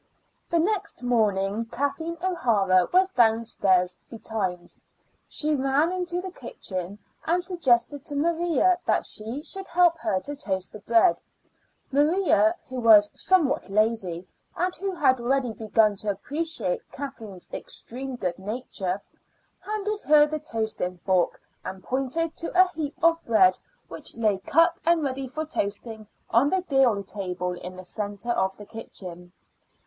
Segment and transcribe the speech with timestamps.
[0.49, 4.81] The next morning Kathleen O'Hara was downstairs betimes.
[5.27, 10.35] She ran into the kitchen and suggested to Maria that she should help her to
[10.35, 11.21] toast the bread.
[11.91, 14.27] Maria, who was somewhat lazy,
[14.57, 19.03] and who had already begun to appreciate Kathleen's extreme good nature,
[19.59, 24.81] handed her the toasting fork and pointed to a heap of bread which lay cut
[24.83, 29.31] and ready for toasting on the deal table in the center of the kitchen.